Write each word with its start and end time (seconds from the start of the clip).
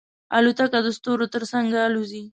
الوتکه 0.37 0.79
د 0.85 0.87
ستورو 0.97 1.25
تر 1.33 1.43
څنګ 1.51 1.67
الوزي. 1.85 2.23